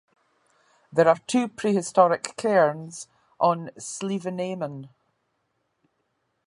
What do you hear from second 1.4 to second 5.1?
prehistoric cairns on Slievenamon.